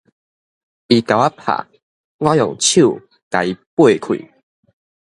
[0.03, 0.19] 伊共我拍，我用手
[3.29, 4.31] 共伊掰開